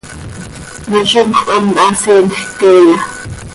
[0.89, 2.95] ¿Me zímjöc hant haa siimjc queeya?